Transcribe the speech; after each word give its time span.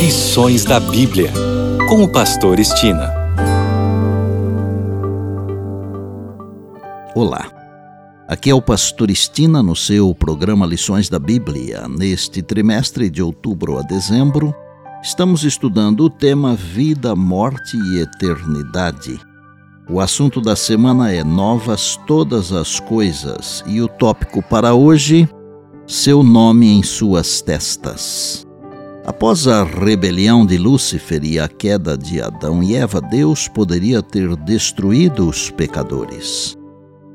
Lições 0.00 0.64
da 0.64 0.80
Bíblia, 0.80 1.30
com 1.86 2.02
o 2.02 2.08
Pastor 2.10 2.58
Estina. 2.58 3.12
Olá, 7.14 7.52
aqui 8.26 8.48
é 8.48 8.54
o 8.54 8.62
Pastor 8.62 9.10
Estina 9.10 9.62
no 9.62 9.76
seu 9.76 10.14
programa 10.14 10.64
Lições 10.64 11.10
da 11.10 11.18
Bíblia. 11.18 11.86
Neste 11.86 12.40
trimestre 12.40 13.10
de 13.10 13.22
outubro 13.22 13.78
a 13.78 13.82
dezembro, 13.82 14.54
estamos 15.02 15.44
estudando 15.44 16.06
o 16.06 16.10
tema 16.10 16.54
Vida, 16.56 17.14
Morte 17.14 17.76
e 17.76 18.00
Eternidade. 18.00 19.20
O 19.86 20.00
assunto 20.00 20.40
da 20.40 20.56
semana 20.56 21.12
é 21.12 21.22
Novas 21.22 22.00
Todas 22.06 22.54
as 22.54 22.80
Coisas 22.80 23.62
e 23.66 23.82
o 23.82 23.86
tópico 23.86 24.42
para 24.42 24.72
hoje, 24.72 25.28
Seu 25.86 26.22
Nome 26.22 26.72
em 26.72 26.82
Suas 26.82 27.42
Testas. 27.42 28.48
Após 29.04 29.48
a 29.48 29.64
rebelião 29.64 30.44
de 30.44 30.58
Lúcifer 30.58 31.24
e 31.24 31.38
a 31.38 31.48
queda 31.48 31.96
de 31.96 32.20
Adão 32.20 32.62
e 32.62 32.74
Eva, 32.74 33.00
Deus 33.00 33.48
poderia 33.48 34.02
ter 34.02 34.36
destruído 34.36 35.26
os 35.26 35.50
pecadores. 35.50 36.56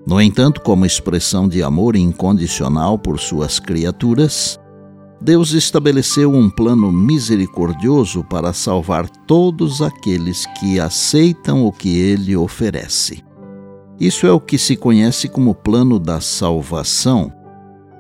No 0.05 0.19
entanto, 0.19 0.61
como 0.61 0.85
expressão 0.85 1.47
de 1.47 1.61
amor 1.61 1.95
incondicional 1.95 2.97
por 2.97 3.19
suas 3.19 3.59
criaturas, 3.59 4.59
Deus 5.21 5.53
estabeleceu 5.53 6.31
um 6.31 6.49
plano 6.49 6.91
misericordioso 6.91 8.23
para 8.23 8.51
salvar 8.51 9.07
todos 9.09 9.81
aqueles 9.81 10.45
que 10.59 10.79
aceitam 10.79 11.65
o 11.65 11.71
que 11.71 11.97
ele 11.97 12.35
oferece. 12.35 13.23
Isso 13.99 14.27
é 14.27 14.31
o 14.31 14.39
que 14.39 14.57
se 14.57 14.75
conhece 14.75 15.29
como 15.29 15.55
plano 15.55 15.99
da 15.99 16.19
salvação 16.19 17.31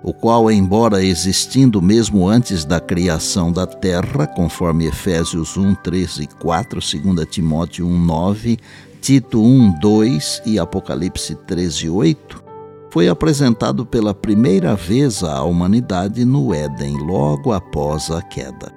o 0.07 0.13
qual, 0.13 0.51
embora 0.51 1.03
existindo 1.03 1.81
mesmo 1.81 2.27
antes 2.27 2.63
da 2.63 2.79
criação 2.79 3.51
da 3.51 3.65
terra, 3.65 4.27
conforme 4.27 4.85
Efésios 4.85 5.57
1, 5.57 5.73
13 5.73 6.23
e 6.25 6.27
4, 6.27 6.79
2 6.79 7.27
Timóteo 7.27 7.87
1, 7.87 7.99
9, 8.05 8.59
Tito 9.01 9.41
1, 9.41 9.79
2 9.79 10.43
e 10.45 10.59
Apocalipse 10.59 11.33
13, 11.33 11.89
8, 11.89 12.43
foi 12.91 13.09
apresentado 13.09 13.83
pela 13.83 14.13
primeira 14.13 14.75
vez 14.75 15.23
à 15.23 15.43
humanidade 15.43 16.23
no 16.23 16.53
Éden, 16.53 16.99
logo 16.99 17.51
após 17.51 18.11
a 18.11 18.21
queda. 18.21 18.71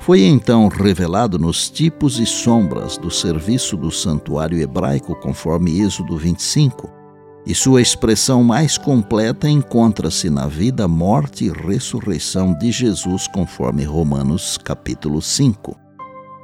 Foi 0.00 0.20
então 0.20 0.68
revelado 0.68 1.38
nos 1.38 1.70
tipos 1.70 2.20
e 2.20 2.26
sombras 2.26 2.98
do 2.98 3.10
serviço 3.10 3.74
do 3.74 3.90
santuário 3.90 4.60
hebraico, 4.60 5.14
conforme 5.14 5.80
Êxodo 5.80 6.18
25, 6.18 6.97
e 7.46 7.54
sua 7.54 7.80
expressão 7.80 8.44
mais 8.44 8.76
completa 8.76 9.48
encontra-se 9.48 10.28
na 10.28 10.46
vida, 10.46 10.86
morte 10.86 11.46
e 11.46 11.50
ressurreição 11.50 12.52
de 12.52 12.70
Jesus, 12.70 13.26
conforme 13.28 13.84
Romanos 13.84 14.58
capítulo 14.58 15.22
5. 15.22 15.74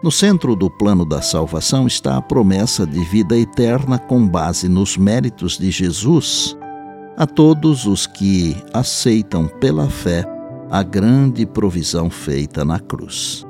No 0.02 0.10
centro 0.10 0.54
do 0.54 0.70
plano 0.70 1.04
da 1.04 1.22
salvação 1.22 1.86
está 1.86 2.16
a 2.16 2.22
promessa 2.22 2.86
de 2.86 3.02
vida 3.04 3.36
eterna 3.36 3.98
com 3.98 4.26
base 4.26 4.68
nos 4.68 4.96
méritos 4.96 5.58
de 5.58 5.70
Jesus 5.70 6.56
a 7.16 7.26
todos 7.26 7.86
os 7.86 8.06
que 8.06 8.56
aceitam 8.72 9.46
pela 9.46 9.88
fé 9.88 10.24
a 10.70 10.82
grande 10.82 11.46
provisão 11.46 12.10
feita 12.10 12.64
na 12.64 12.80
cruz. 12.80 13.46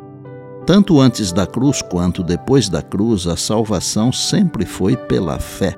Tanto 0.67 1.01
antes 1.01 1.33
da 1.33 1.47
cruz 1.47 1.83
quanto 1.83 2.23
depois 2.23 2.69
da 2.69 2.83
cruz, 2.83 3.27
a 3.27 3.37
salvação 3.37 4.13
sempre 4.13 4.67
foi 4.67 4.97
pela 4.97 5.39
fé 5.39 5.77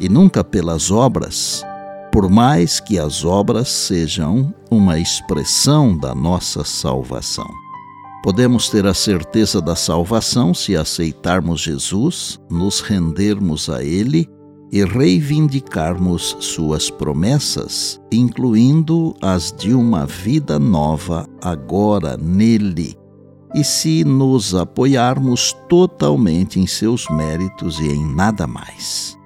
e 0.00 0.08
nunca 0.08 0.42
pelas 0.42 0.90
obras, 0.90 1.64
por 2.12 2.28
mais 2.28 2.80
que 2.80 2.98
as 2.98 3.24
obras 3.24 3.68
sejam 3.68 4.52
uma 4.70 4.98
expressão 4.98 5.96
da 5.96 6.14
nossa 6.14 6.64
salvação. 6.64 7.48
Podemos 8.22 8.68
ter 8.68 8.86
a 8.86 8.94
certeza 8.94 9.60
da 9.60 9.76
salvação 9.76 10.52
se 10.52 10.76
aceitarmos 10.76 11.60
Jesus, 11.60 12.38
nos 12.50 12.80
rendermos 12.80 13.70
a 13.70 13.82
Ele 13.82 14.28
e 14.70 14.84
reivindicarmos 14.84 16.36
Suas 16.40 16.90
promessas, 16.90 18.00
incluindo 18.12 19.14
as 19.22 19.52
de 19.52 19.72
uma 19.72 20.04
vida 20.04 20.58
nova 20.58 21.26
agora 21.40 22.16
nele, 22.16 22.96
e 23.54 23.64
se 23.64 24.04
nos 24.04 24.54
apoiarmos 24.54 25.56
totalmente 25.68 26.60
em 26.60 26.66
seus 26.66 27.08
méritos 27.08 27.80
e 27.80 27.86
em 27.86 28.14
nada 28.14 28.46
mais. 28.46 29.17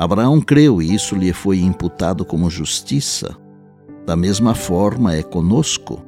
Abraão 0.00 0.40
creu 0.40 0.80
e 0.80 0.94
isso 0.94 1.14
lhe 1.14 1.30
foi 1.30 1.60
imputado 1.60 2.24
como 2.24 2.48
justiça. 2.48 3.36
Da 4.06 4.16
mesma 4.16 4.54
forma 4.54 5.14
é 5.14 5.22
conosco. 5.22 6.02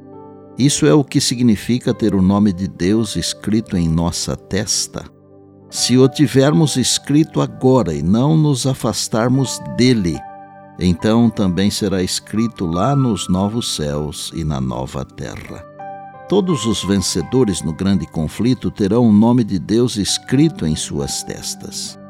Isso 0.57 0.87
é 0.87 0.93
o 0.95 1.03
que 1.03 1.21
significa 1.21 1.93
ter 1.93 2.15
o 2.15 2.21
nome 2.21 2.51
de 2.51 2.67
Deus 2.67 3.15
escrito 3.15 3.77
em 3.77 3.87
nossa 3.87 4.35
testa. 4.35 5.05
Se 5.69 5.95
o 5.95 6.09
tivermos 6.09 6.75
escrito 6.75 7.39
agora 7.39 7.93
e 7.93 8.01
não 8.01 8.35
nos 8.35 8.65
afastarmos 8.65 9.59
dele, 9.77 10.19
então 10.79 11.29
também 11.29 11.69
será 11.69 12.01
escrito 12.01 12.65
lá 12.65 12.95
nos 12.95 13.29
novos 13.29 13.75
céus 13.75 14.31
e 14.33 14.43
na 14.43 14.59
nova 14.59 15.05
terra. 15.05 15.63
Todos 16.27 16.65
os 16.65 16.83
vencedores 16.83 17.61
no 17.61 17.71
grande 17.71 18.07
conflito 18.07 18.71
terão 18.71 19.07
o 19.07 19.13
nome 19.13 19.43
de 19.43 19.59
Deus 19.59 19.97
escrito 19.97 20.65
em 20.65 20.75
suas 20.75 21.21
testas. 21.21 22.01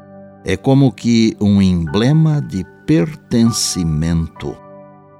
É 0.44 0.58
como 0.58 0.92
que 0.92 1.34
um 1.40 1.62
emblema 1.62 2.42
de 2.42 2.66
pertencimento. 2.86 4.54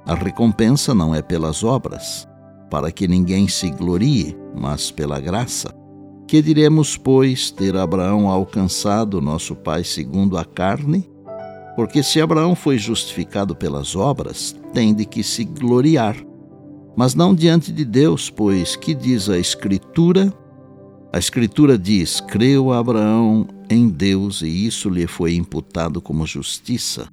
A 0.05 0.13
recompensa 0.13 0.93
não 0.93 1.15
é 1.15 1.21
pelas 1.23 1.63
obras, 1.63 2.27
para 2.69 2.91
que 2.91 3.07
ninguém 3.07 3.47
se 3.47 3.71
glorie, 3.71 4.37
mas 4.55 4.91
pela 4.91 5.19
graça. 5.19 5.73
Que 6.27 6.43
diremos, 6.43 6.95
pois, 6.95 7.49
ter 7.49 7.75
Abraão 7.75 8.29
alcançado 8.29 9.19
nosso 9.19 9.55
Pai 9.55 9.83
segundo 9.83 10.37
a 10.37 10.45
carne? 10.45 11.09
Porque 11.75 12.03
se 12.03 12.21
Abraão 12.21 12.53
foi 12.53 12.77
justificado 12.77 13.55
pelas 13.55 13.95
obras, 13.95 14.55
tem 14.73 14.93
de 14.93 15.05
que 15.05 15.23
se 15.23 15.43
gloriar. 15.43 16.15
Mas 16.95 17.15
não 17.15 17.33
diante 17.33 17.71
de 17.71 17.83
Deus, 17.83 18.29
pois 18.29 18.75
que 18.75 18.93
diz 18.93 19.27
a 19.27 19.39
Escritura? 19.39 20.31
A 21.11 21.17
Escritura 21.17 21.77
diz: 21.77 22.21
Creu 22.21 22.71
Abraão 22.71 23.47
em 23.69 23.89
Deus 23.89 24.41
e 24.41 24.65
isso 24.65 24.89
lhe 24.89 25.07
foi 25.07 25.35
imputado 25.35 26.01
como 26.01 26.25
justiça. 26.25 27.07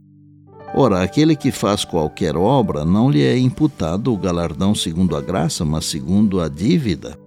Ora, 0.75 1.03
aquele 1.03 1.37
que 1.37 1.51
faz 1.51 1.85
qualquer 1.85 2.37
obra 2.37 2.85
não 2.85 3.11
lhe 3.11 3.23
é 3.23 3.39
imputado 3.39 4.13
o 4.13 4.17
galardão 4.17 4.75
segundo 4.75 5.15
a 5.17 5.21
graça, 5.21 5.65
mas 5.65 5.85
segundo 5.85 6.41
a 6.41 6.49
dívida. 6.49 7.19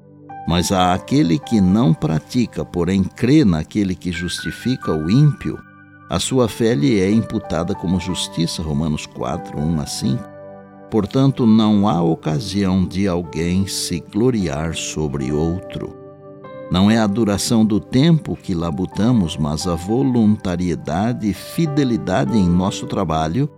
Mas 0.48 0.72
a 0.72 0.94
aquele 0.94 1.38
que 1.40 1.62
não 1.62 1.94
pratica, 1.94 2.66
porém 2.66 3.04
crê 3.04 3.46
naquele 3.46 3.96
que 3.96 4.12
justifica 4.12 4.92
o 4.92 5.10
ímpio, 5.10 5.60
a 6.10 6.20
sua 6.20 6.48
fé 6.48 6.76
lhe 6.76 7.00
é 7.00 7.10
imputada 7.10 7.74
como 7.74 8.00
justiça. 8.00 8.62
Romanos 8.62 9.08
4, 9.08 9.60
1 9.60 9.82
a 9.82 9.86
5. 9.88 10.24
Portanto, 10.92 11.48
não 11.48 11.88
há 11.88 12.02
ocasião 12.02 12.86
de 12.86 13.08
alguém 13.08 13.68
se 13.68 14.00
gloriar 14.00 14.76
sobre 14.76 15.32
outro. 15.32 16.05
Não 16.72 16.90
é 16.90 16.98
a 16.98 17.06
duração 17.06 17.64
do 17.64 17.80
tempo 17.80 18.36
que 18.36 18.56
labutamos, 18.56 19.38
mas 19.38 19.68
a 19.68 19.76
voluntariedade 19.76 21.30
e 21.30 21.34
fidelidade 21.34 22.38
em 22.38 22.50
nosso 22.50 22.88
trabalho 22.88 23.50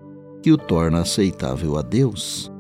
que 0.44 0.52
o 0.52 0.58
torna 0.58 1.00
aceitável 1.00 1.78
a 1.78 1.82
Deus. 1.82 2.52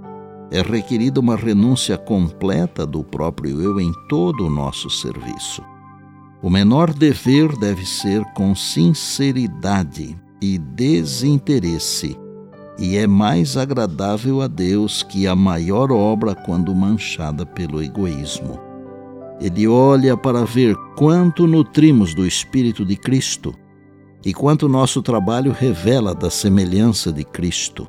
É 0.49 0.61
requerida 0.61 1.19
uma 1.19 1.35
renúncia 1.35 1.97
completa 1.97 2.85
do 2.85 3.03
próprio 3.03 3.61
eu 3.61 3.79
em 3.79 3.91
todo 4.07 4.47
o 4.47 4.49
nosso 4.49 4.89
serviço. 4.89 5.61
O 6.41 6.49
menor 6.49 6.93
dever 6.93 7.57
deve 7.57 7.85
ser 7.85 8.23
com 8.33 8.55
sinceridade 8.55 10.17
e 10.41 10.57
desinteresse, 10.57 12.17
e 12.79 12.95
é 12.95 13.07
mais 13.07 13.57
agradável 13.57 14.41
a 14.41 14.47
Deus 14.47 15.03
que 15.03 15.27
a 15.27 15.35
maior 15.35 15.91
obra 15.91 16.35
quando 16.35 16.73
manchada 16.73 17.45
pelo 17.45 17.81
egoísmo. 17.81 18.66
Ele 19.39 19.67
olha 19.67 20.17
para 20.17 20.43
ver 20.43 20.75
quanto 20.97 21.45
nutrimos 21.45 22.13
do 22.13 22.25
Espírito 22.25 22.83
de 22.83 22.95
Cristo 22.95 23.53
e 24.25 24.33
quanto 24.33 24.67
nosso 24.67 25.01
trabalho 25.01 25.51
revela 25.51 26.15
da 26.15 26.29
semelhança 26.29 27.13
de 27.13 27.23
Cristo. 27.23 27.87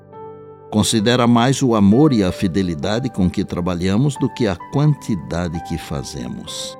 Considera 0.70 1.26
mais 1.26 1.62
o 1.62 1.74
amor 1.74 2.12
e 2.12 2.22
a 2.22 2.30
fidelidade 2.30 3.08
com 3.08 3.30
que 3.30 3.42
trabalhamos 3.44 4.14
do 4.16 4.28
que 4.28 4.46
a 4.46 4.54
quantidade 4.72 5.58
que 5.64 5.78
fazemos. 5.78 6.76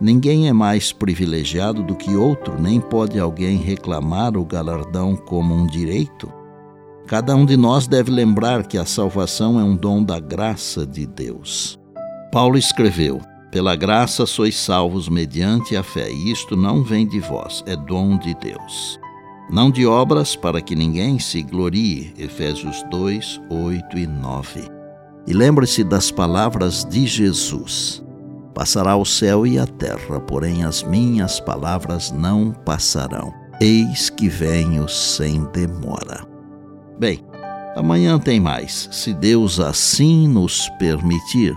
Ninguém 0.00 0.46
é 0.46 0.52
mais 0.52 0.92
privilegiado 0.92 1.82
do 1.82 1.94
que 1.94 2.14
outro, 2.14 2.60
nem 2.60 2.80
pode 2.80 3.18
alguém 3.18 3.56
reclamar 3.56 4.36
o 4.36 4.44
galardão 4.44 5.16
como 5.16 5.54
um 5.54 5.66
direito. 5.66 6.32
Cada 7.06 7.34
um 7.34 7.46
de 7.46 7.56
nós 7.56 7.88
deve 7.88 8.10
lembrar 8.10 8.66
que 8.66 8.78
a 8.78 8.84
salvação 8.84 9.58
é 9.58 9.64
um 9.64 9.74
dom 9.74 10.02
da 10.02 10.20
graça 10.20 10.86
de 10.86 11.06
Deus. 11.06 11.78
Paulo 12.30 12.58
escreveu: 12.58 13.20
pela 13.56 13.74
graça 13.74 14.26
sois 14.26 14.54
salvos 14.54 15.08
mediante 15.08 15.76
a 15.76 15.82
fé, 15.82 16.12
e 16.12 16.30
isto 16.30 16.54
não 16.54 16.82
vem 16.82 17.06
de 17.06 17.20
vós, 17.20 17.64
é 17.66 17.74
dom 17.74 18.18
de 18.18 18.34
Deus. 18.34 19.00
Não 19.50 19.70
de 19.70 19.86
obras 19.86 20.36
para 20.36 20.60
que 20.60 20.76
ninguém 20.76 21.18
se 21.18 21.42
glorie. 21.42 22.12
Efésios 22.18 22.84
2, 22.90 23.40
8 23.48 23.96
e 23.96 24.06
9. 24.06 24.60
E 25.26 25.32
lembre-se 25.32 25.82
das 25.82 26.10
palavras 26.10 26.84
de 26.84 27.06
Jesus: 27.06 28.04
Passará 28.52 28.94
o 28.94 29.06
céu 29.06 29.46
e 29.46 29.58
a 29.58 29.66
terra, 29.66 30.20
porém 30.20 30.62
as 30.62 30.82
minhas 30.82 31.40
palavras 31.40 32.12
não 32.12 32.52
passarão. 32.52 33.32
Eis 33.58 34.10
que 34.10 34.28
venho 34.28 34.86
sem 34.86 35.46
demora. 35.46 36.28
Bem, 36.98 37.24
amanhã 37.74 38.18
tem 38.18 38.38
mais, 38.38 38.86
se 38.92 39.14
Deus 39.14 39.58
assim 39.58 40.28
nos 40.28 40.68
permitir. 40.78 41.56